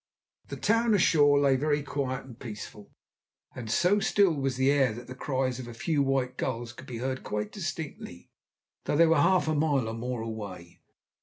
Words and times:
The 0.47 0.55
town 0.55 0.95
ashore 0.95 1.39
lay 1.39 1.55
very 1.55 1.83
quiet 1.83 2.25
and 2.25 2.39
peaceful, 2.39 2.89
and 3.53 3.69
so 3.69 3.99
still 3.99 4.33
was 4.33 4.55
the 4.57 4.71
air 4.71 4.93
that 4.93 5.05
the 5.05 5.13
cries 5.13 5.59
of 5.59 5.67
a 5.67 5.75
few 5.75 6.01
white 6.01 6.37
gulls 6.37 6.73
could 6.73 6.87
be 6.87 6.97
heard 6.97 7.21
quite 7.21 7.51
distinctly, 7.51 8.31
though 8.85 8.97
they 8.97 9.05
were 9.05 9.21
half 9.21 9.47
a 9.47 9.53
mile 9.53 9.87
or 9.87 9.93
more 9.93 10.21
away. 10.23 10.81